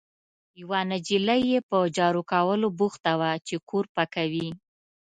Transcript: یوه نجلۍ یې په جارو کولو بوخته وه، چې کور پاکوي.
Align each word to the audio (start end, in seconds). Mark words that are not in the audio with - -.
یوه 0.61 0.79
نجلۍ 0.91 1.41
یې 1.51 1.59
په 1.69 1.77
جارو 1.97 2.21
کولو 2.31 2.67
بوخته 2.79 3.11
وه، 3.19 3.31
چې 3.47 3.55
کور 3.69 3.85
پاکوي. 3.95 4.49